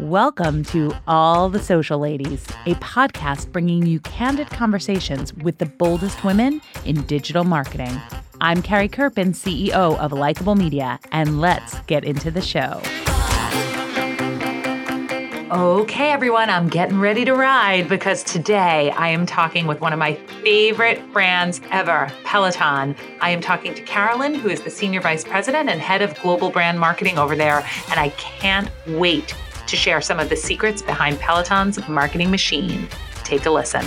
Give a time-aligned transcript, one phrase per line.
[0.00, 6.24] Welcome to All the Social Ladies, a podcast bringing you candid conversations with the boldest
[6.24, 8.00] women in digital marketing.
[8.40, 12.80] I'm Carrie Kerpen, CEO of Likeable Media, and let's get into the show.
[15.52, 19.98] Okay, everyone, I'm getting ready to ride because today I am talking with one of
[19.98, 22.96] my favorite brands ever, Peloton.
[23.20, 26.48] I am talking to Carolyn, who is the Senior Vice President and Head of Global
[26.50, 27.58] Brand Marketing over there,
[27.90, 29.34] and I can't wait
[29.70, 32.88] to share some of the secrets behind Peloton's marketing machine.
[33.24, 33.86] Take a listen.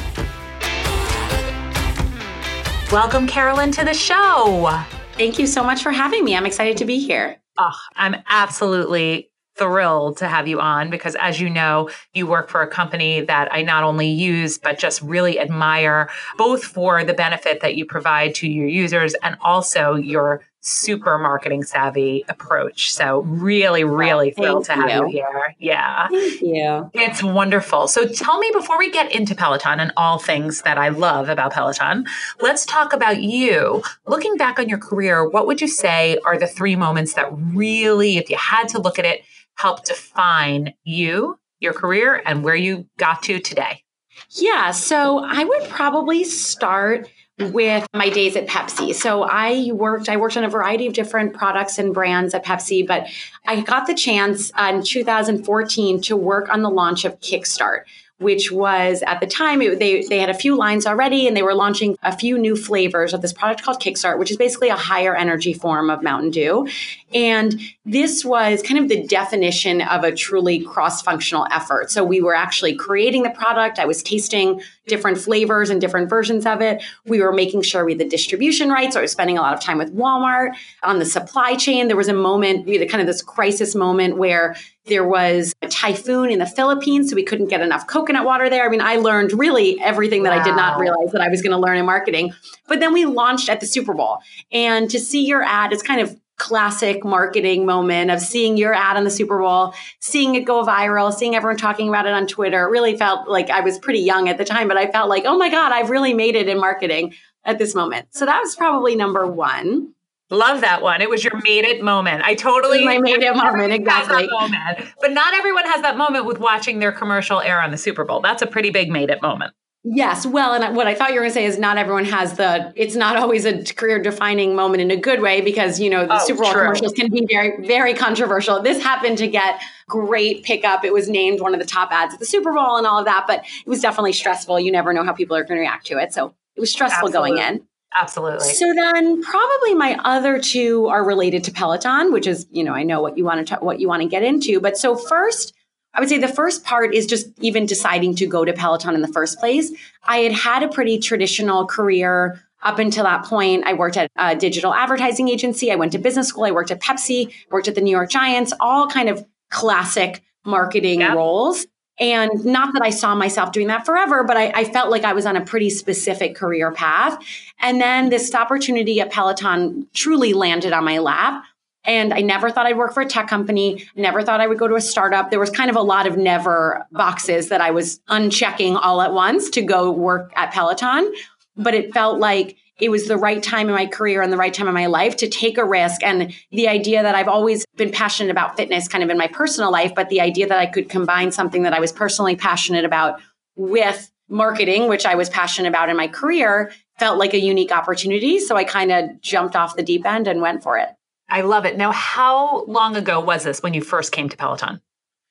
[2.92, 4.70] Welcome, Carolyn, to the show.
[5.14, 6.36] Thank you so much for having me.
[6.36, 7.38] I'm excited to be here.
[7.58, 12.62] Oh, I'm absolutely thrilled to have you on because, as you know, you work for
[12.62, 17.62] a company that I not only use, but just really admire, both for the benefit
[17.62, 22.94] that you provide to your users and also your super marketing savvy approach.
[22.94, 24.96] So, really, really thrilled to have you.
[24.96, 25.56] you here.
[25.60, 26.08] Yeah.
[26.08, 26.90] Thank you.
[26.94, 27.88] It's wonderful.
[27.88, 31.54] So, tell me before we get into Peloton and all things that I love about
[31.54, 32.06] Peloton,
[32.42, 33.84] let's talk about you.
[34.08, 38.18] Looking back on your career, what would you say are the three moments that really,
[38.18, 39.22] if you had to look at it,
[39.56, 43.84] help define you, your career, and where you got to today?
[44.30, 48.94] Yeah, so I would probably start with my days at Pepsi.
[48.94, 52.86] So I worked I worked on a variety of different products and brands at Pepsi,
[52.86, 53.08] but
[53.48, 57.82] I got the chance in 2014 to work on the launch of Kickstart,
[58.20, 61.42] which was at the time it, they they had a few lines already and they
[61.42, 64.76] were launching a few new flavors of this product called Kickstart, which is basically a
[64.76, 66.68] higher energy form of Mountain Dew.
[67.16, 71.90] And this was kind of the definition of a truly cross-functional effort.
[71.90, 73.80] So we were actually creating the product.
[73.80, 76.84] I was tasting different flavors and different versions of it.
[77.06, 78.94] We were making sure we had the distribution rights.
[78.94, 80.52] So I was spending a lot of time with Walmart
[80.84, 81.88] on the supply chain.
[81.88, 85.70] There was a moment, we had kind of this crisis moment where there was a
[85.70, 88.66] typhoon in the Philippines, so we couldn't get enough coconut water there.
[88.66, 90.42] I mean, I learned really everything that wow.
[90.42, 92.34] I did not realize that I was going to learn in marketing.
[92.68, 94.18] But then we launched at the Super Bowl.
[94.52, 98.98] And to see your ad, it's kind of classic marketing moment of seeing your ad
[98.98, 102.66] on the Super Bowl, seeing it go viral, seeing everyone talking about it on Twitter.
[102.66, 105.24] It really felt like I was pretty young at the time, but I felt like,
[105.26, 107.14] oh my God, I've really made it in marketing
[107.46, 108.08] at this moment.
[108.12, 109.94] So that was probably number one.
[110.30, 111.02] Love that one.
[111.02, 112.24] It was your made it moment.
[112.24, 114.28] I totally my made it moment exactly.
[114.28, 114.80] Moment.
[115.00, 118.22] But not everyone has that moment with watching their commercial air on the Super Bowl.
[118.22, 119.54] That's a pretty big made it moment.
[119.86, 120.26] Yes.
[120.26, 122.72] Well, and what I thought you were going to say is not everyone has the,
[122.78, 126.16] it's not always a career defining moment in a good way because, you know, the
[126.22, 126.62] oh, Super Bowl true.
[126.62, 128.62] commercials can be very, very controversial.
[128.62, 130.86] This happened to get great pickup.
[130.86, 133.06] It was named one of the top ads at the Super Bowl and all of
[133.06, 134.58] that, but it was definitely stressful.
[134.58, 136.14] You never know how people are going to react to it.
[136.14, 137.38] So it was stressful Absolutely.
[137.38, 137.68] going in.
[137.96, 138.54] Absolutely.
[138.54, 142.84] So then probably my other two are related to Peloton, which is, you know, I
[142.84, 144.62] know what you want to, what you want to get into.
[144.62, 145.54] But so first,
[145.94, 149.02] I would say the first part is just even deciding to go to Peloton in
[149.02, 149.72] the first place.
[150.04, 153.66] I had had a pretty traditional career up until that point.
[153.66, 155.72] I worked at a digital advertising agency.
[155.72, 156.46] I went to business school.
[156.46, 161.02] I worked at Pepsi, worked at the New York Giants, all kind of classic marketing
[161.02, 161.14] yeah.
[161.14, 161.66] roles.
[162.00, 165.14] And not that I saw myself doing that forever, but I, I, felt like I
[165.14, 167.24] was on a pretty specific career path.
[167.60, 171.44] And then this opportunity at Peloton truly landed on my lap.
[171.86, 174.68] And I never thought I'd work for a tech company, never thought I would go
[174.68, 175.30] to a startup.
[175.30, 179.14] There was kind of a lot of never boxes that I was unchecking all at
[179.14, 181.12] once to go work at Peloton.
[181.56, 184.54] But it felt like it was the right time in my career and the right
[184.54, 186.04] time in my life to take a risk.
[186.04, 189.72] And the idea that I've always been passionate about fitness kind of in my personal
[189.72, 193.22] life, but the idea that I could combine something that I was personally passionate about
[193.56, 198.40] with marketing, which I was passionate about in my career, felt like a unique opportunity.
[198.40, 200.90] So I kind of jumped off the deep end and went for it.
[201.34, 201.78] I love it.
[201.78, 204.82] Now, how long ago was this when you first came to Peloton?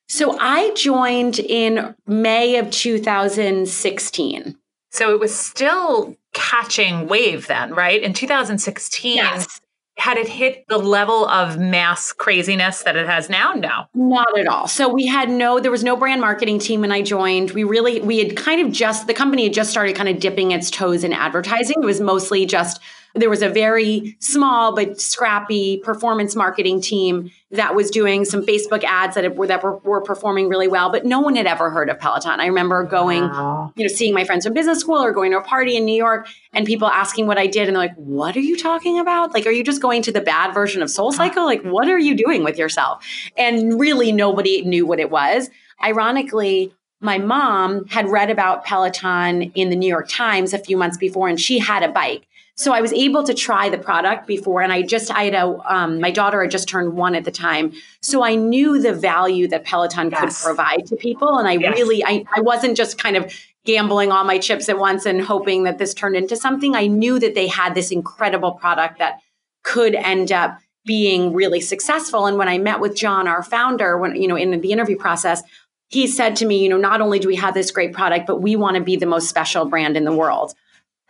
[0.09, 4.57] So I joined in May of 2016.
[4.91, 8.03] So it was still catching wave then, right?
[8.03, 9.61] In 2016, yes.
[9.97, 13.53] had it hit the level of mass craziness that it has now?
[13.53, 13.85] No.
[13.93, 14.67] Not at all.
[14.67, 17.51] So we had no, there was no brand marketing team when I joined.
[17.51, 20.51] We really, we had kind of just, the company had just started kind of dipping
[20.51, 21.77] its toes in advertising.
[21.81, 22.81] It was mostly just
[23.15, 28.83] there was a very small but scrappy performance marketing team that was doing some Facebook
[28.83, 31.89] ads that were that were, were performing really well, but no one had ever heard
[31.89, 32.39] of Peloton.
[32.39, 33.71] I remember going, wow.
[33.75, 35.95] you know, seeing my friends from business school or going to a party in New
[35.95, 39.33] York and people asking what I did, and they're like, "What are you talking about?
[39.33, 41.45] Like, are you just going to the bad version of Soul Cycle?
[41.45, 43.05] Like, what are you doing with yourself?"
[43.37, 45.51] And really, nobody knew what it was.
[45.83, 50.97] Ironically, my mom had read about Peloton in the New York Times a few months
[50.97, 52.25] before, and she had a bike.
[52.55, 55.59] So I was able to try the product before, and I just I had a
[55.65, 59.47] um, my daughter had just turned one at the time, so I knew the value
[59.47, 60.19] that Peloton yes.
[60.19, 61.75] could provide to people, and I yes.
[61.75, 63.33] really I I wasn't just kind of
[63.65, 66.75] gambling all my chips at once and hoping that this turned into something.
[66.75, 69.19] I knew that they had this incredible product that
[69.63, 72.25] could end up being really successful.
[72.25, 75.41] And when I met with John, our founder, when you know in the interview process,
[75.87, 78.41] he said to me, you know, not only do we have this great product, but
[78.41, 80.53] we want to be the most special brand in the world.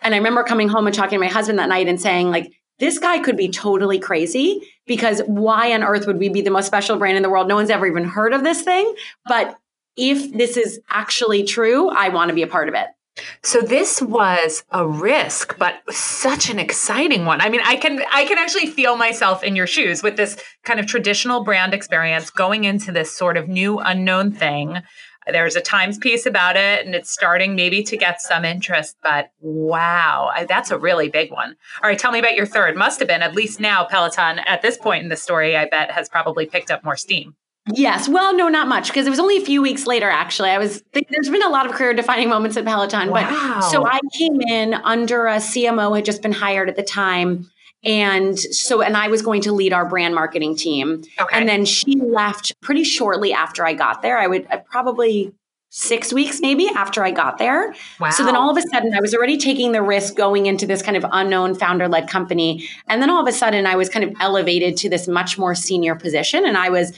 [0.03, 2.51] And I remember coming home and talking to my husband that night and saying, like,
[2.79, 6.67] this guy could be totally crazy because why on earth would we be the most
[6.67, 7.47] special brand in the world?
[7.47, 8.93] No one's ever even heard of this thing.
[9.25, 9.57] But
[9.95, 12.87] if this is actually true, I want to be a part of it.
[13.43, 17.41] So this was a risk, but such an exciting one.
[17.41, 20.79] I mean, I can I can actually feel myself in your shoes with this kind
[20.79, 24.81] of traditional brand experience going into this sort of new unknown thing.
[25.31, 28.97] There's a Times piece about it, and it's starting maybe to get some interest.
[29.01, 31.55] But wow, that's a really big one.
[31.81, 32.75] All right, tell me about your third.
[32.75, 35.55] Must have been at least now Peloton at this point in the story.
[35.55, 37.35] I bet has probably picked up more steam.
[37.71, 38.09] Yes.
[38.09, 40.49] Well, no, not much because it was only a few weeks later, actually.
[40.49, 43.09] I was, there's been a lot of career defining moments at Peloton.
[43.09, 43.59] Wow.
[43.59, 47.49] But so I came in under a CMO had just been hired at the time.
[47.83, 51.03] And so, and I was going to lead our brand marketing team.
[51.19, 51.37] Okay.
[51.37, 54.17] And then she left pretty shortly after I got there.
[54.17, 55.33] I would I probably
[55.75, 57.73] six weeks maybe after I got there.
[57.99, 58.11] Wow.
[58.11, 60.83] So then all of a sudden I was already taking the risk going into this
[60.83, 62.69] kind of unknown founder led company.
[62.87, 65.55] And then all of a sudden I was kind of elevated to this much more
[65.55, 66.45] senior position.
[66.45, 66.93] And I was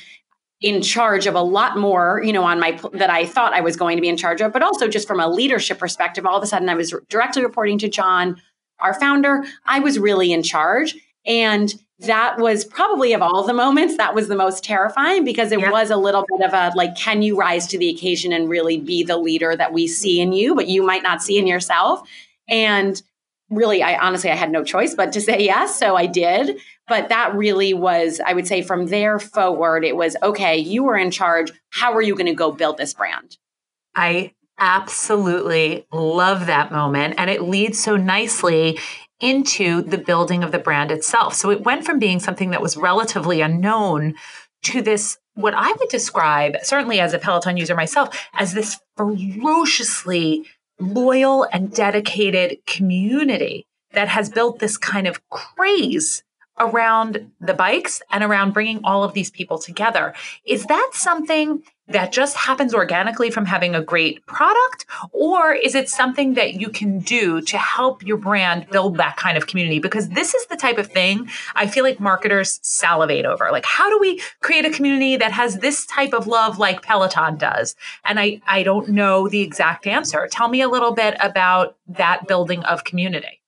[0.59, 3.77] in charge of a lot more, you know, on my that I thought I was
[3.77, 6.43] going to be in charge of, but also just from a leadership perspective, all of
[6.43, 8.41] a sudden I was directly reporting to John,
[8.79, 9.43] our founder.
[9.65, 10.95] I was really in charge.
[11.25, 15.59] And that was probably of all the moments, that was the most terrifying because it
[15.59, 15.71] yeah.
[15.71, 18.77] was a little bit of a like, can you rise to the occasion and really
[18.77, 22.07] be the leader that we see in you, but you might not see in yourself?
[22.49, 23.01] And
[23.49, 25.79] really, I honestly, I had no choice but to say yes.
[25.79, 26.59] So I did.
[26.87, 30.97] But that really was, I would say, from there forward, it was okay, you were
[30.97, 31.51] in charge.
[31.71, 33.37] How are you going to go build this brand?
[33.95, 37.15] I absolutely love that moment.
[37.17, 38.79] And it leads so nicely
[39.19, 41.33] into the building of the brand itself.
[41.33, 44.15] So it went from being something that was relatively unknown
[44.63, 50.45] to this, what I would describe, certainly as a Peloton user myself, as this ferociously
[50.79, 56.23] loyal and dedicated community that has built this kind of craze
[56.59, 60.13] around the bikes and around bringing all of these people together.
[60.45, 64.85] Is that something that just happens organically from having a great product?
[65.11, 69.37] Or is it something that you can do to help your brand build that kind
[69.37, 69.79] of community?
[69.79, 73.49] Because this is the type of thing I feel like marketers salivate over.
[73.51, 77.37] Like, how do we create a community that has this type of love like Peloton
[77.37, 77.75] does?
[78.03, 80.27] And I, I don't know the exact answer.
[80.31, 83.41] Tell me a little bit about that building of community.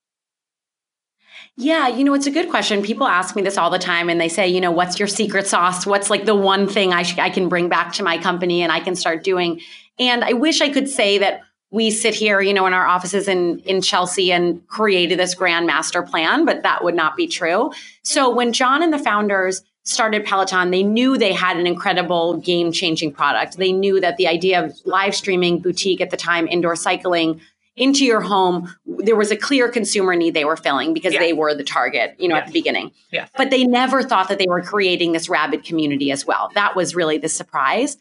[1.60, 2.84] Yeah, you know, it's a good question.
[2.84, 5.48] People ask me this all the time and they say, you know, what's your secret
[5.48, 5.88] sauce?
[5.88, 8.72] What's like the one thing I, sh- I can bring back to my company and
[8.72, 9.62] I can start doing?
[9.98, 13.28] And I wish I could say that we sit here, you know, in our offices
[13.28, 17.72] in, in Chelsea and created this grand master plan, but that would not be true.
[18.04, 22.72] So when John and the founders started Peloton, they knew they had an incredible game
[22.72, 23.58] changing product.
[23.58, 27.42] They knew that the idea of live streaming boutique at the time, indoor cycling,
[27.78, 31.20] into your home, there was a clear consumer need they were filling because yeah.
[31.20, 32.92] they were the target, you know, at the beginning.
[33.12, 33.28] Yeah.
[33.38, 36.50] But they never thought that they were creating this rabid community as well.
[36.56, 37.98] That was really the surprise.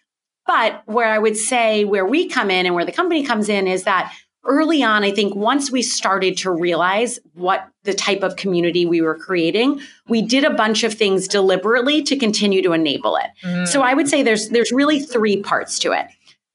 [0.47, 3.67] But where I would say where we come in and where the company comes in
[3.67, 4.13] is that
[4.47, 9.03] early on, I think once we started to realize what the type of community we
[9.03, 13.27] were creating, we did a bunch of things deliberately to continue to enable it.
[13.43, 13.69] Mm.
[13.69, 16.07] So I would say there's there's really three parts to it.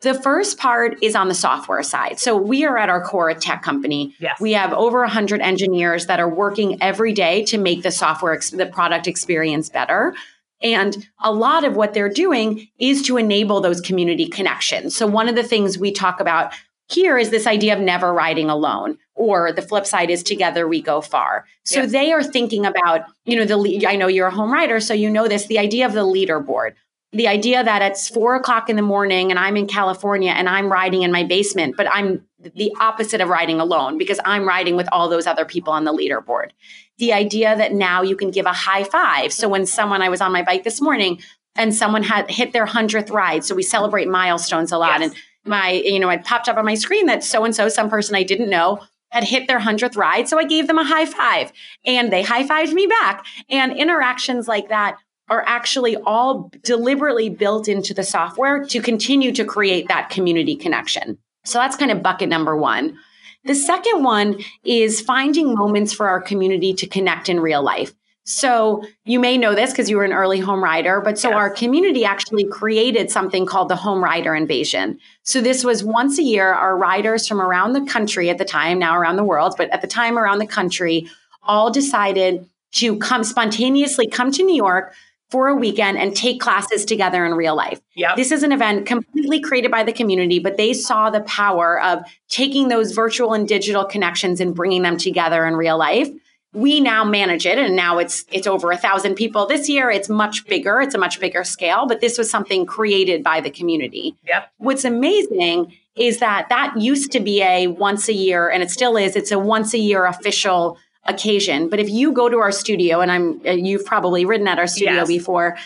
[0.01, 2.20] The first part is on the software side.
[2.20, 4.15] So we are at our core a tech company.
[4.20, 4.39] Yes.
[4.41, 8.65] We have over 100 engineers that are working every day to make the software, the
[8.65, 10.15] product experience better.
[10.62, 14.96] And a lot of what they're doing is to enable those community connections.
[14.96, 16.53] So one of the things we talk about
[16.91, 20.81] here is this idea of never riding alone or the flip side is together we
[20.81, 21.91] go far so yes.
[21.91, 25.10] they are thinking about you know the i know you're a home rider so you
[25.10, 26.74] know this the idea of the leaderboard
[27.13, 30.72] the idea that it's four o'clock in the morning and I'm in California and I'm
[30.72, 34.88] riding in my basement, but I'm the opposite of riding alone because I'm riding with
[34.91, 36.51] all those other people on the leaderboard.
[37.00, 39.34] The idea that now you can give a high five.
[39.34, 41.20] So when someone, I was on my bike this morning
[41.56, 43.44] and someone had hit their hundredth ride.
[43.44, 45.01] So we celebrate milestones a lot.
[45.01, 45.12] Yes.
[45.12, 47.89] And my, you know, it popped up on my screen that so and so, some
[47.89, 50.30] person I didn't know, had hit their 100th ride.
[50.30, 51.51] So I gave them a high five
[51.86, 53.25] and they high fived me back.
[53.50, 54.98] And interactions like that
[55.32, 61.18] are actually all deliberately built into the software to continue to create that community connection.
[61.46, 62.98] So that's kind of bucket number one.
[63.46, 67.94] The second one is finding moments for our community to connect in real life.
[68.26, 71.38] So you may know this because you were an early home rider, but so yes.
[71.38, 75.00] our community actually created something called the home rider invasion.
[75.24, 78.78] So this was once a year, our riders from around the country at the time,
[78.78, 81.10] now around the world, but at the time around the country,
[81.42, 84.94] all decided to come spontaneously come to New York
[85.32, 87.80] for a weekend and take classes together in real life.
[87.96, 88.18] Yep.
[88.18, 92.04] This is an event completely created by the community, but they saw the power of
[92.28, 96.10] taking those virtual and digital connections and bringing them together in real life.
[96.54, 99.90] We now manage it and now it's it's over a thousand people this year.
[99.90, 100.82] It's much bigger.
[100.82, 104.18] It's a much bigger scale but this was something created by the community.
[104.28, 104.52] Yep.
[104.58, 108.98] What's amazing is that that used to be a once a year and it still
[108.98, 113.01] is it's a once a year official occasion but if you go to our studio
[113.01, 115.08] and i'm uh, you've probably ridden at our studio yes.
[115.08, 115.58] before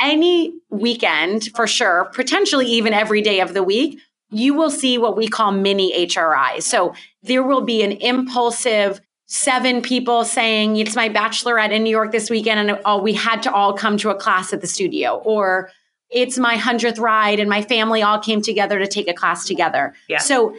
[0.00, 3.98] any weekend for sure potentially even every day of the week
[4.30, 9.82] you will see what we call mini hri so there will be an impulsive seven
[9.82, 13.52] people saying it's my bachelorette in New York this weekend and oh, we had to
[13.52, 15.70] all come to a class at the studio or
[16.10, 19.94] it's my 100th ride and my family all came together to take a class together.
[20.08, 20.18] Yeah.
[20.18, 20.54] So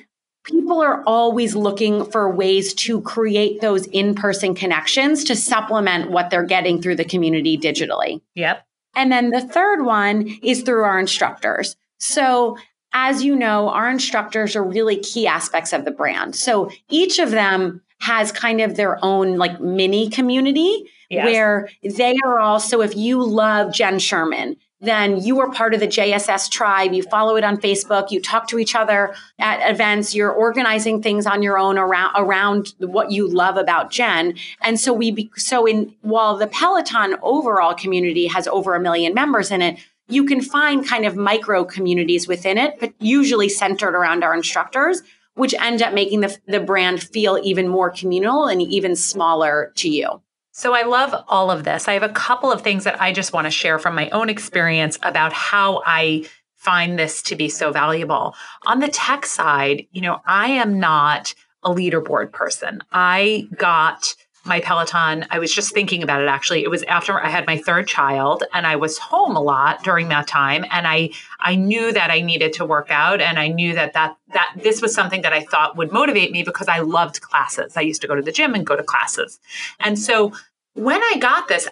[0.46, 6.44] people are always looking for ways to create those in-person connections to supplement what they're
[6.44, 8.22] getting through the community digitally.
[8.36, 8.66] Yep.
[8.96, 11.76] And then the third one is through our instructors.
[11.98, 12.58] So
[12.94, 16.36] as you know, our instructors are really key aspects of the brand.
[16.36, 21.26] So each of them has kind of their own like mini community yes.
[21.26, 25.88] where they are also, if you love Jenn Sherman, then you are part of the
[25.88, 26.94] JSS tribe.
[26.94, 28.12] You follow it on Facebook.
[28.12, 30.14] You talk to each other at events.
[30.14, 34.36] You're organizing things on your own around around what you love about Jenn.
[34.62, 39.14] And so we be, so in while the Peloton overall community has over a million
[39.14, 43.96] members in it, you can find kind of micro communities within it, but usually centered
[43.96, 45.02] around our instructors
[45.36, 49.90] which end up making the, the brand feel even more communal and even smaller to
[49.90, 50.22] you.
[50.58, 51.90] So I love all of this.
[51.90, 54.30] I have a couple of things that I just want to share from my own
[54.30, 58.36] experience about how I find this to be so valuable.
[58.66, 62.82] On the tech side, you know, I am not a leaderboard person.
[62.90, 65.26] I got my Peloton.
[65.32, 66.64] I was just thinking about it actually.
[66.64, 70.10] It was after I had my third child and I was home a lot during
[70.10, 71.10] that time and I
[71.40, 74.82] I knew that I needed to work out and I knew that that that this
[74.82, 77.76] was something that I thought would motivate me because I loved classes.
[77.76, 79.40] I used to go to the gym and go to classes.
[79.80, 80.34] And so
[80.74, 81.68] when I got this,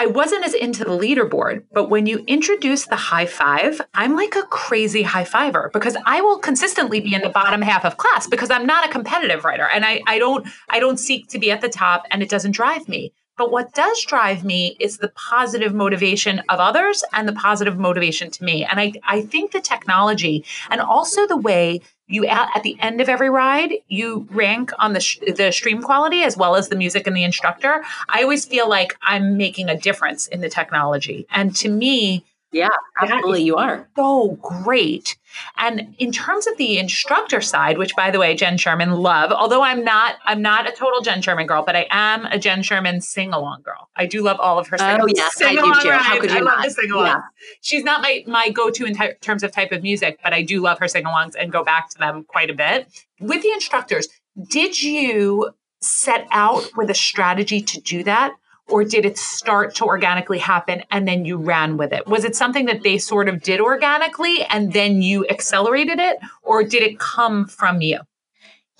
[0.00, 4.36] I wasn't as into the leaderboard, but when you introduce the high five, I'm like
[4.36, 8.28] a crazy high fiver because I will consistently be in the bottom half of class
[8.28, 11.50] because I'm not a competitive writer and I, I don't I don't seek to be
[11.50, 13.12] at the top and it doesn't drive me.
[13.36, 18.30] But what does drive me is the positive motivation of others and the positive motivation
[18.30, 18.64] to me.
[18.64, 23.00] And I, I think the technology and also the way you at, at the end
[23.00, 26.76] of every ride you rank on the sh- the stream quality as well as the
[26.76, 27.84] music and the instructor.
[28.08, 31.26] I always feel like i'm making a difference in the technology.
[31.30, 32.68] And to me yeah,
[33.00, 33.88] absolutely, you are.
[33.96, 35.16] So great.
[35.56, 39.62] And in terms of the instructor side, which by the way, Jenn Sherman love, although
[39.62, 43.00] I'm not, I'm not a total Jenn Sherman girl, but I am a Jenn Sherman
[43.02, 43.88] sing along girl.
[43.96, 44.98] I do love all of her sing.
[45.00, 45.90] Oh yes, I do too.
[45.90, 46.56] How could you I not?
[46.56, 47.06] love the sing along.
[47.06, 47.20] Yeah.
[47.60, 50.42] She's not my my go to in t- terms of type of music, but I
[50.42, 52.88] do love her sing alongs and go back to them quite a bit.
[53.20, 54.08] With the instructors,
[54.50, 55.50] did you
[55.80, 58.32] set out with a strategy to do that?
[58.68, 62.06] Or did it start to organically happen and then you ran with it?
[62.06, 66.62] Was it something that they sort of did organically and then you accelerated it, or
[66.62, 68.00] did it come from you?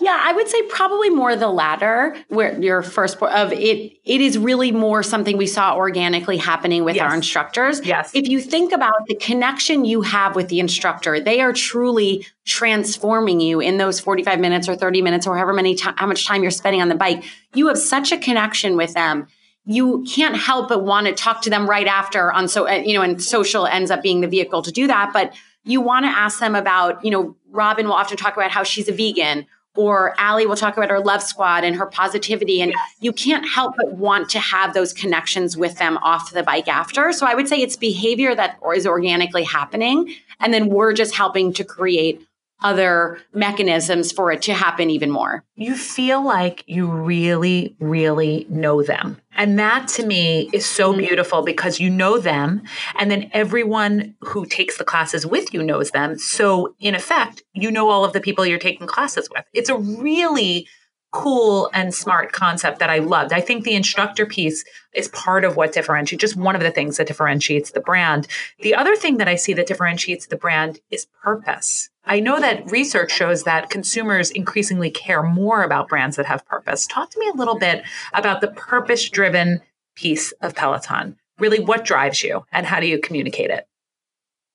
[0.01, 4.39] Yeah, I would say probably more the latter, where your first of it, it is
[4.39, 7.11] really more something we saw organically happening with yes.
[7.11, 7.85] our instructors.
[7.85, 8.13] Yes.
[8.15, 13.41] If you think about the connection you have with the instructor, they are truly transforming
[13.41, 16.53] you in those 45 minutes or 30 minutes or however many how much time you're
[16.53, 17.25] spending on the bike.
[17.55, 19.27] You have such a connection with them
[19.69, 22.95] you can't help but want to talk to them right after on so uh, you
[22.95, 25.35] know and social ends up being the vehicle to do that but
[25.65, 28.89] you want to ask them about you know robin will often talk about how she's
[28.89, 29.47] a vegan
[29.77, 32.61] or Ally will talk about her love squad and her positivity.
[32.61, 36.67] And you can't help but want to have those connections with them off the bike
[36.67, 37.13] after.
[37.13, 40.13] So I would say it's behavior that is organically happening.
[40.41, 42.27] And then we're just helping to create
[42.63, 45.45] other mechanisms for it to happen even more.
[45.55, 49.21] You feel like you really, really know them.
[49.37, 51.01] And that to me is so mm-hmm.
[51.01, 52.63] beautiful because you know them.
[52.99, 56.19] And then everyone who takes the classes with you knows them.
[56.19, 59.45] So, in effect, you know all of the people you're taking classes with.
[59.55, 60.67] It's a really
[61.11, 63.33] cool and smart concept that I loved.
[63.33, 66.99] I think the instructor piece is part of what differentiates, just one of the things
[66.99, 68.27] that differentiates the brand.
[68.61, 71.89] The other thing that I see that differentiates the brand is purpose.
[72.05, 76.87] I know that research shows that consumers increasingly care more about brands that have purpose.
[76.87, 79.61] Talk to me a little bit about the purpose driven
[79.95, 81.17] piece of Peloton.
[81.39, 83.67] Really, what drives you and how do you communicate it?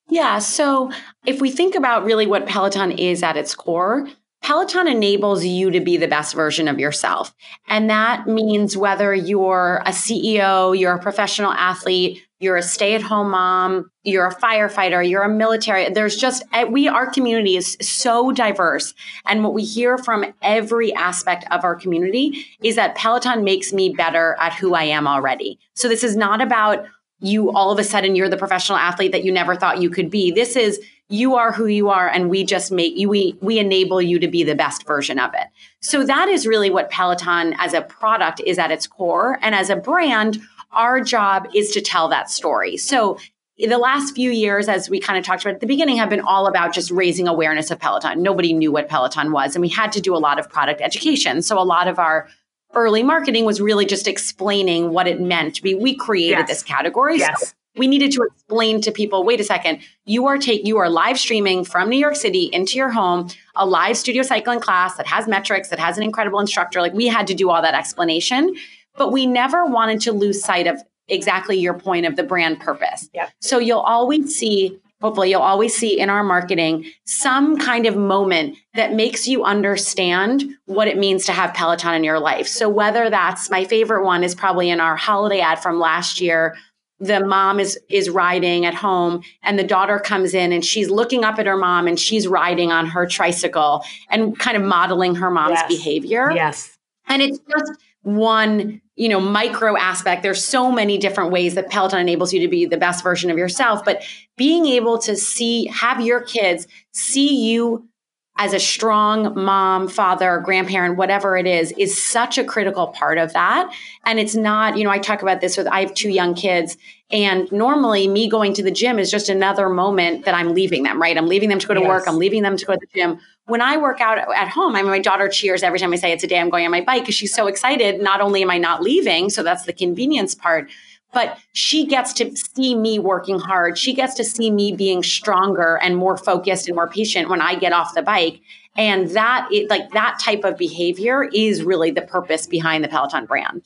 [0.10, 0.40] Yeah.
[0.40, 0.92] So
[1.26, 4.08] if we think about really what Peloton is at its core,
[4.44, 7.34] Peloton enables you to be the best version of yourself.
[7.70, 13.02] And that means whether you're a CEO, you're a professional athlete, you're a stay at
[13.02, 15.90] home mom, you're a firefighter, you're a military.
[15.90, 18.94] There's just, eh, we, our community is so diverse.
[19.26, 23.94] And what we hear from every aspect of our community is that Peloton makes me
[23.96, 25.58] better at who I am already.
[25.74, 26.86] So this is not about
[27.24, 30.12] you all of a sudden you're the professional athlete that you never thought you could
[30.12, 30.30] be.
[30.30, 34.02] This is you are who you are and we just make you we we enable
[34.02, 35.48] you to be the best version of it.
[35.82, 39.70] So that is really what Peloton as a product is at its core and as
[39.70, 40.42] a brand
[40.72, 42.78] our job is to tell that story.
[42.78, 43.18] So
[43.58, 46.22] the last few years, as we kind of talked about at the beginning, have been
[46.22, 48.22] all about just raising awareness of Peloton.
[48.24, 51.42] Nobody knew what Peloton was, and we had to do a lot of product education.
[51.42, 52.28] So a lot of our
[52.74, 55.76] early marketing was really just explaining what it meant to be.
[55.76, 56.48] We created yes.
[56.48, 57.20] this category.
[57.20, 57.50] Yes.
[57.50, 60.90] So we needed to explain to people, wait a second, you are take you are
[60.90, 65.08] live streaming from New York City into your home, a live studio cycling class that
[65.08, 66.82] has metrics, that has an incredible instructor.
[66.82, 68.56] Like we had to do all that explanation,
[68.98, 73.10] but we never wanted to lose sight of exactly your point of the brand purpose.
[73.14, 73.30] Yeah.
[73.40, 78.56] So you'll always see hopefully you'll always see in our marketing some kind of moment
[78.74, 82.48] that makes you understand what it means to have Peloton in your life.
[82.48, 86.56] So whether that's my favorite one is probably in our holiday ad from last year
[87.00, 91.24] the mom is is riding at home and the daughter comes in and she's looking
[91.24, 95.30] up at her mom and she's riding on her tricycle and kind of modeling her
[95.30, 95.68] mom's yes.
[95.68, 96.32] behavior.
[96.32, 96.78] Yes.
[97.08, 97.74] And it's just
[98.04, 100.24] one, you know, micro aspect.
[100.24, 103.38] There's so many different ways that Peloton enables you to be the best version of
[103.38, 104.04] yourself, but
[104.38, 107.88] being able to see have your kids see you
[108.38, 113.32] as a strong mom, father, grandparent, whatever it is, is such a critical part of
[113.34, 113.72] that.
[114.06, 116.76] And it's not, you know, I talk about this with, I have two young kids
[117.14, 121.00] and normally me going to the gym is just another moment that I'm leaving them,
[121.00, 121.16] right?
[121.16, 121.88] I'm leaving them to go to yes.
[121.88, 122.08] work.
[122.08, 123.20] I'm leaving them to go to the gym.
[123.46, 126.12] When I work out at home, I mean, my daughter cheers every time I say
[126.12, 128.02] it's a day I'm going on my bike because she's so excited.
[128.02, 130.72] Not only am I not leaving, so that's the convenience part,
[131.14, 133.78] but she gets to see me working hard.
[133.78, 137.56] She gets to see me being stronger and more focused and more patient when I
[137.56, 138.40] get off the bike.
[138.76, 143.26] And that it, like that type of behavior is really the purpose behind the Peloton
[143.26, 143.62] brand.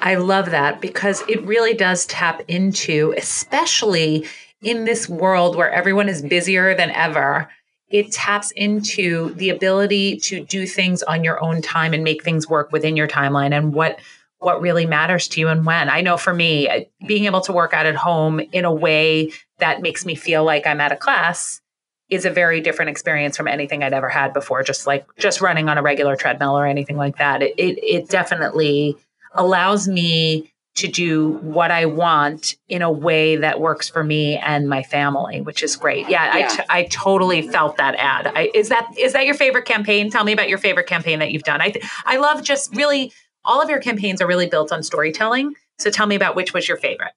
[0.00, 4.26] I love that because it really does tap into, especially
[4.62, 7.48] in this world where everyone is busier than ever,
[7.90, 12.48] it taps into the ability to do things on your own time and make things
[12.48, 13.98] work within your timeline and what
[14.38, 15.88] what really matters to you and when.
[15.88, 19.32] I know for me, uh, being able to work out at home in a way
[19.58, 21.60] that makes me feel like I'm at a class
[22.08, 25.68] is a very different experience from anything I'd ever had before, just like just running
[25.68, 27.42] on a regular treadmill or anything like that.
[27.42, 28.96] It, it, it definitely
[29.34, 34.68] allows me to do what I want in a way that works for me and
[34.68, 36.08] my family, which is great.
[36.08, 36.46] Yeah, yeah.
[36.46, 38.28] I, t- I totally felt that ad.
[38.28, 40.08] I, is that is that your favorite campaign?
[40.08, 41.60] Tell me about your favorite campaign that you've done.
[41.60, 43.12] I th- I love just really
[43.44, 45.54] all of your campaigns are really built on storytelling.
[45.78, 47.12] So tell me about which was your favorite.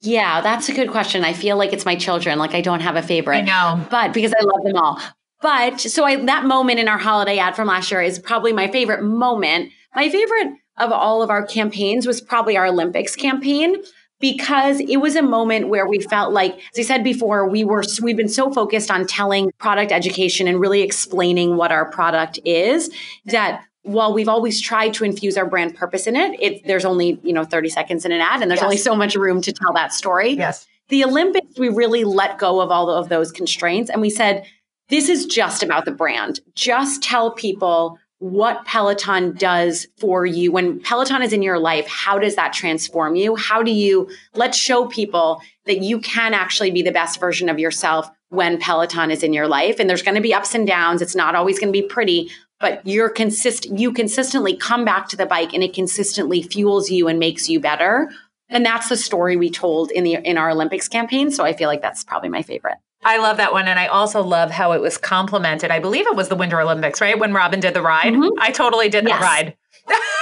[0.00, 1.24] Yeah, that's a good question.
[1.24, 2.38] I feel like it's my children.
[2.38, 3.38] Like I don't have a favorite.
[3.38, 3.86] I know.
[3.90, 5.00] But because I love them all.
[5.40, 8.68] But so I, that moment in our holiday ad from last year is probably my
[8.68, 9.70] favorite moment.
[9.94, 13.76] My favorite of all of our campaigns was probably our Olympics campaign
[14.20, 17.82] because it was a moment where we felt like as i said before we were
[18.02, 22.90] we've been so focused on telling product education and really explaining what our product is
[23.26, 27.20] that while we've always tried to infuse our brand purpose in it, it there's only,
[27.22, 28.64] you know, 30 seconds in an ad and there's yes.
[28.64, 30.30] only so much room to tell that story.
[30.30, 30.66] Yes.
[30.88, 34.44] The Olympics, we really let go of all of those constraints and we said,
[34.88, 36.40] this is just about the brand.
[36.54, 40.50] Just tell people what Peloton does for you.
[40.50, 43.36] When Peloton is in your life, how does that transform you?
[43.36, 47.58] How do you let's show people that you can actually be the best version of
[47.58, 49.78] yourself when Peloton is in your life?
[49.78, 51.02] And there's going to be ups and downs.
[51.02, 55.16] It's not always going to be pretty, but you're consistent you consistently come back to
[55.16, 58.10] the bike and it consistently fuels you and makes you better
[58.48, 61.68] and that's the story we told in the in our olympics campaign so i feel
[61.68, 63.68] like that's probably my favorite I love that one.
[63.68, 65.70] And I also love how it was complemented.
[65.70, 67.16] I believe it was the Winter Olympics, right?
[67.16, 68.12] When Robin did the ride.
[68.12, 68.40] Mm-hmm.
[68.40, 69.16] I totally did yes.
[69.16, 69.56] the ride.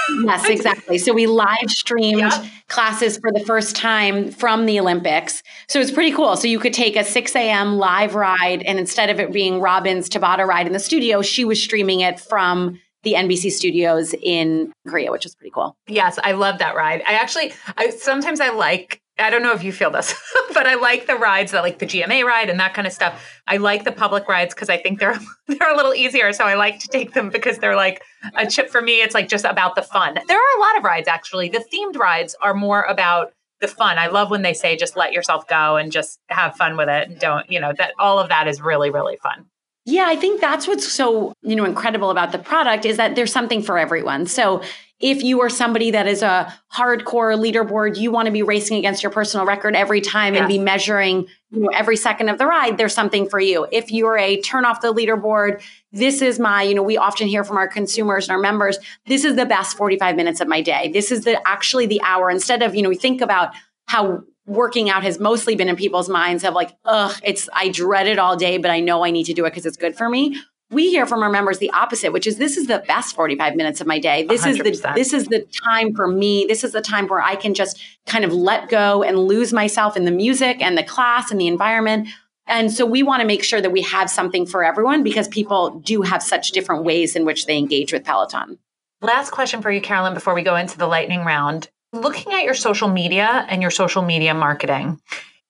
[0.09, 0.97] Yes, exactly.
[0.97, 2.45] So we live streamed yep.
[2.67, 5.41] classes for the first time from the Olympics.
[5.67, 6.35] So it's pretty cool.
[6.37, 7.77] So you could take a 6 a.m.
[7.77, 11.61] live ride, and instead of it being Robin's Tabata ride in the studio, she was
[11.61, 15.77] streaming it from the NBC studios in Korea, which is pretty cool.
[15.87, 17.03] Yes, I love that ride.
[17.07, 18.99] I actually, I sometimes I like.
[19.17, 20.13] I don't know if you feel this,
[20.53, 23.23] but I like the rides that like the GMA ride and that kind of stuff.
[23.47, 26.33] I like the public rides because I think they're they're a little easier.
[26.33, 28.03] So I like to take them because they're like
[28.35, 29.01] a chip for me.
[29.01, 30.19] It's like just about the fun.
[30.27, 31.49] There are a lot of rides actually.
[31.49, 33.97] The themed rides are more about the fun.
[33.97, 37.09] I love when they say just let yourself go and just have fun with it.
[37.09, 39.45] And don't, you know, that all of that is really, really fun.
[39.85, 43.31] Yeah, I think that's what's so, you know, incredible about the product is that there's
[43.31, 44.25] something for everyone.
[44.25, 44.63] So
[44.99, 49.03] if you are somebody that is a hardcore leaderboard, you want to be racing against
[49.03, 50.39] your personal record every time yeah.
[50.39, 53.67] and be measuring you know, every second of the ride, there's something for you.
[53.71, 57.43] If you're a turn off the leaderboard, this is my, you know, we often hear
[57.43, 60.89] from our consumers and our members, this is the best 45 minutes of my day.
[60.93, 62.29] This is the actually the hour.
[62.29, 63.53] Instead of, you know, we think about
[63.87, 68.07] how working out has mostly been in people's minds of like, ugh, it's I dread
[68.07, 70.09] it all day, but I know I need to do it because it's good for
[70.09, 70.37] me.
[70.75, 73.79] We hear from our members the opposite, which is this is the best 45 minutes
[73.79, 74.23] of my day.
[74.23, 74.49] This 100%.
[74.49, 76.45] is the this is the time for me.
[76.49, 79.95] This is the time where I can just kind of let go and lose myself
[79.95, 82.09] in the music and the class and the environment.
[82.45, 85.79] And so we want to make sure that we have something for everyone because people
[85.79, 88.59] do have such different ways in which they engage with Peloton.
[89.01, 91.69] Last question for you, Carolyn, before we go into the lightning round.
[91.93, 94.99] Looking at your social media and your social media marketing,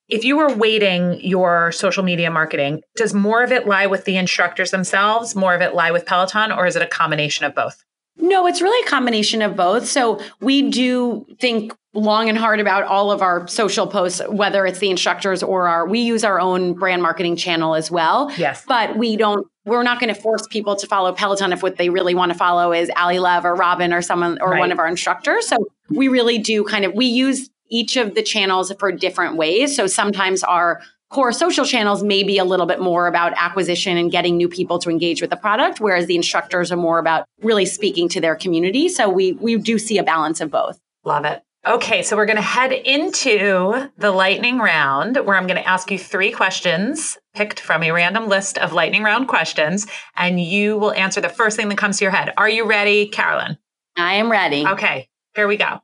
[0.07, 4.17] if you were weighting your social media marketing, does more of it lie with the
[4.17, 7.83] instructors themselves, more of it lie with Peloton, or is it a combination of both?
[8.17, 9.87] No, it's really a combination of both.
[9.87, 14.79] So we do think long and hard about all of our social posts, whether it's
[14.79, 18.31] the instructors or our, we use our own brand marketing channel as well.
[18.37, 18.63] Yes.
[18.67, 21.89] But we don't, we're not going to force people to follow Peloton if what they
[21.89, 24.59] really want to follow is Ally Love or Robin or someone or right.
[24.59, 25.47] one of our instructors.
[25.47, 25.57] So
[25.89, 29.75] we really do kind of, we use each of the channels for different ways.
[29.75, 34.12] So sometimes our core social channels may be a little bit more about acquisition and
[34.12, 37.65] getting new people to engage with the product, whereas the instructors are more about really
[37.65, 38.89] speaking to their community.
[38.89, 40.80] So we we do see a balance of both.
[41.04, 41.41] Love it.
[41.67, 45.89] Okay, so we're going to head into the lightning round where I'm going to ask
[45.89, 50.91] you three questions picked from a random list of lightning round questions, and you will
[50.91, 52.34] answer the first thing that comes to your head.
[52.38, 53.58] Are you ready, Carolyn?
[53.97, 54.65] I am ready.
[54.67, 55.80] Okay, here we go.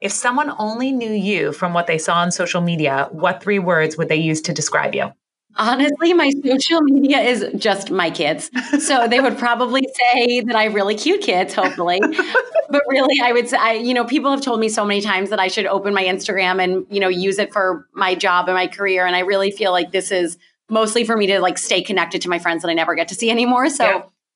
[0.00, 3.96] If someone only knew you from what they saw on social media, what three words
[3.96, 5.12] would they use to describe you?
[5.58, 8.50] Honestly, my social media is just my kids.
[8.78, 11.98] So they would probably say that I have really cute kids, hopefully.
[12.68, 15.30] but really, I would say, I, you know, people have told me so many times
[15.30, 18.54] that I should open my Instagram and, you know, use it for my job and
[18.54, 19.06] my career.
[19.06, 20.36] And I really feel like this is
[20.68, 23.14] mostly for me to like stay connected to my friends that I never get to
[23.14, 23.70] see anymore.
[23.70, 23.84] So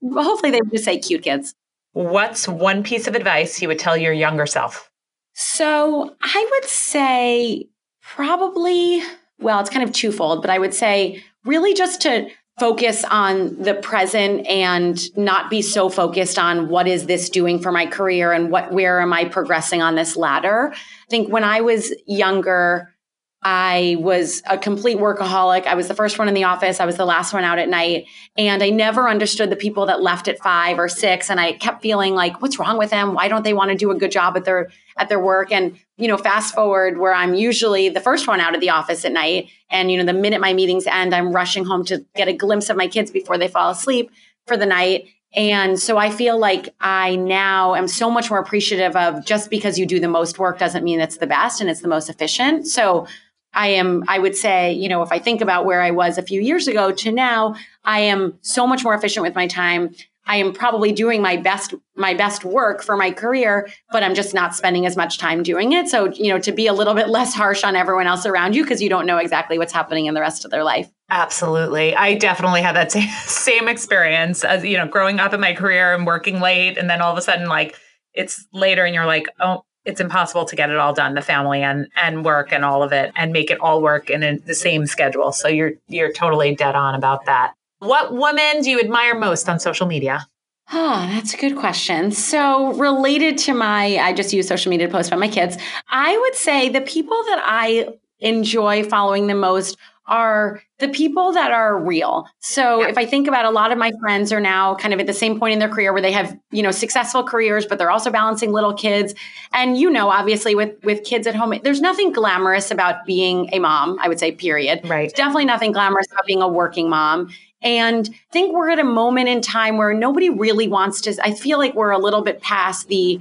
[0.01, 0.23] yeah.
[0.23, 1.55] hopefully they would just say cute kids.
[1.93, 4.90] What's one piece of advice you would tell your younger self?
[5.33, 7.69] So I would say
[8.03, 9.03] probably,
[9.39, 13.75] well, it's kind of twofold, but I would say really just to focus on the
[13.75, 18.51] present and not be so focused on what is this doing for my career and
[18.51, 20.71] what where am I progressing on this ladder.
[20.75, 22.95] I think when I was younger,
[23.43, 25.67] I was a complete workaholic.
[25.67, 26.79] I was the first one in the office.
[26.79, 28.07] I was the last one out at night.
[28.37, 31.31] And I never understood the people that left at five or six.
[31.31, 33.15] And I kept feeling like, what's wrong with them?
[33.15, 35.53] Why don't they want to do a good job at their at their work?
[35.53, 39.07] And, you know, fast forward where I'm usually the first one out of the office
[39.07, 39.49] at night.
[39.71, 42.69] And, you know, the minute my meetings end, I'm rushing home to get a glimpse
[42.69, 44.11] of my kids before they fall asleep
[44.47, 45.09] for the night.
[45.33, 49.79] And so I feel like I now am so much more appreciative of just because
[49.79, 52.67] you do the most work doesn't mean it's the best and it's the most efficient.
[52.67, 53.07] So
[53.53, 56.23] I am, I would say, you know, if I think about where I was a
[56.23, 59.95] few years ago to now, I am so much more efficient with my time.
[60.27, 64.33] I am probably doing my best, my best work for my career, but I'm just
[64.33, 65.89] not spending as much time doing it.
[65.89, 68.63] So, you know, to be a little bit less harsh on everyone else around you
[68.63, 70.89] because you don't know exactly what's happening in the rest of their life.
[71.09, 71.97] Absolutely.
[71.97, 72.93] I definitely had that
[73.27, 76.79] same, experience as, you know, growing up in my career and working late.
[76.79, 77.75] And then all of a sudden, like,
[78.15, 81.63] it's later and you're like, oh, it's impossible to get it all done the family
[81.63, 84.55] and and work and all of it and make it all work in a, the
[84.55, 89.19] same schedule so you're you're totally dead on about that what woman do you admire
[89.19, 90.27] most on social media
[90.73, 92.13] Oh, that's a good question.
[92.13, 95.59] So, related to my, I just use social media to post about my kids.
[95.89, 97.89] I would say the people that I
[98.21, 99.77] enjoy following the most
[100.11, 102.27] are the people that are real.
[102.41, 105.07] So if I think about a lot of my friends are now kind of at
[105.07, 107.91] the same point in their career where they have, you know, successful careers, but they're
[107.91, 109.15] also balancing little kids.
[109.53, 113.61] And you know, obviously with with kids at home, there's nothing glamorous about being a
[113.61, 114.81] mom, I would say, period.
[114.85, 115.15] Right.
[115.15, 117.31] definitely nothing glamorous about being a working mom.
[117.63, 121.35] And I think we're at a moment in time where nobody really wants to, I
[121.35, 123.21] feel like we're a little bit past the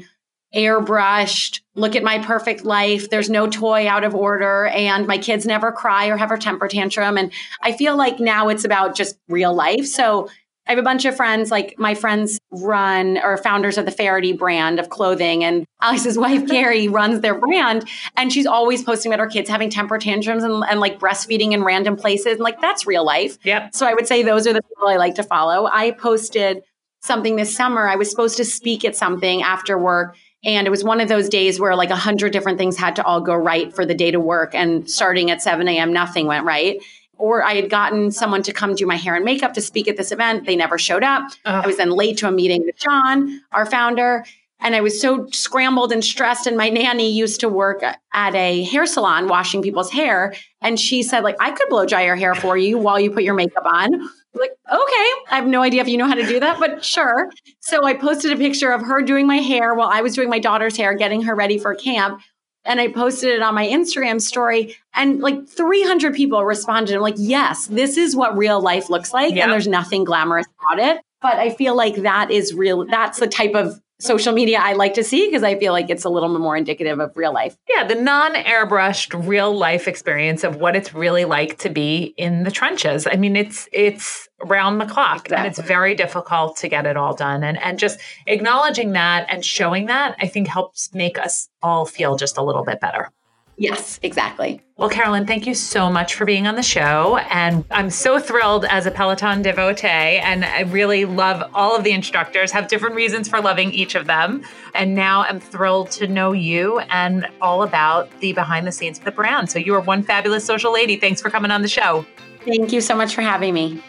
[0.55, 3.09] airbrushed, look at my perfect life.
[3.09, 6.67] There's no toy out of order, and my kids never cry or have a temper
[6.67, 7.17] tantrum.
[7.17, 7.31] And
[7.61, 9.85] I feel like now it's about just real life.
[9.85, 10.27] So
[10.69, 14.33] I have a bunch of friends, like my friends run or founders of the Faherty
[14.33, 15.43] brand of clothing.
[15.43, 17.89] And Alex's wife, Carrie, runs their brand.
[18.15, 21.63] And she's always posting about her kids having temper tantrums and, and like breastfeeding in
[21.63, 22.33] random places.
[22.33, 23.39] And like, that's real life.
[23.43, 23.73] Yep.
[23.73, 25.67] So I would say those are the people I like to follow.
[25.71, 26.61] I posted
[27.01, 27.87] something this summer.
[27.87, 30.15] I was supposed to speak at something after work.
[30.43, 33.03] And it was one of those days where like a hundred different things had to
[33.03, 34.55] all go right for the day to work.
[34.55, 36.81] And starting at 7 a.m., nothing went right.
[37.17, 39.97] Or I had gotten someone to come do my hair and makeup to speak at
[39.97, 40.45] this event.
[40.45, 41.29] They never showed up.
[41.43, 44.23] I was then late to a meeting with John, our founder.
[44.61, 46.45] And I was so scrambled and stressed.
[46.45, 47.81] And my nanny used to work
[48.13, 50.33] at a hair salon washing people's hair.
[50.61, 53.23] And she said, like, I could blow dry your hair for you while you put
[53.23, 56.39] your makeup on like, okay, I have no idea if you know how to do
[56.39, 57.29] that, but sure.
[57.59, 60.39] So I posted a picture of her doing my hair while I was doing my
[60.39, 62.21] daughter's hair, getting her ready for camp.
[62.65, 66.93] And I posted it on my Instagram story, and like 300 people responded.
[66.93, 69.33] I'm like, yes, this is what real life looks like.
[69.33, 69.43] Yep.
[69.43, 71.01] And there's nothing glamorous about it.
[71.21, 72.85] But I feel like that is real.
[72.85, 76.05] That's the type of social media I like to see because I feel like it's
[76.05, 77.57] a little bit more indicative of real life.
[77.67, 82.43] Yeah, the non airbrushed real life experience of what it's really like to be in
[82.43, 83.07] the trenches.
[83.07, 85.37] I mean, it's it's round the clock exactly.
[85.37, 87.43] and it's very difficult to get it all done.
[87.43, 92.15] And and just acknowledging that and showing that, I think helps make us all feel
[92.15, 93.11] just a little bit better.
[93.59, 94.61] Yes, exactly.
[94.77, 97.17] Well, Carolyn, thank you so much for being on the show.
[97.29, 99.87] And I'm so thrilled as a Peloton devotee.
[99.87, 104.07] And I really love all of the instructors, have different reasons for loving each of
[104.07, 104.45] them.
[104.73, 109.03] And now I'm thrilled to know you and all about the behind the scenes of
[109.03, 109.49] the brand.
[109.49, 110.95] So you are one fabulous social lady.
[110.95, 112.05] Thanks for coming on the show.
[112.45, 113.83] Thank you so much for having me.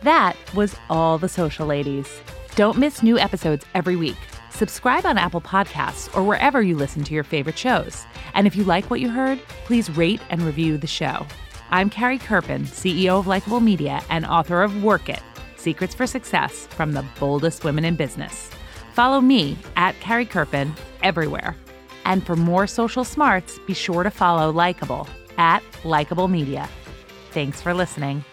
[0.00, 2.22] That was all the social ladies.
[2.54, 4.16] Don't miss new episodes every week.
[4.60, 8.04] Subscribe on Apple Podcasts or wherever you listen to your favorite shows.
[8.34, 11.26] And if you like what you heard, please rate and review the show.
[11.70, 15.22] I'm Carrie Kerpen, CEO of Likeable Media and author of Work It
[15.56, 18.50] Secrets for Success from the Boldest Women in Business.
[18.92, 21.56] Follow me at Carrie Kerpen everywhere.
[22.04, 26.68] And for more social smarts, be sure to follow Likeable at Likeable Media.
[27.30, 28.26] Thanks for listening.